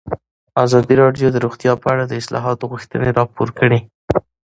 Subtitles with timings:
[0.63, 3.79] ازادي راډیو د روغتیا په اړه د اصلاحاتو غوښتنې راپور کړې.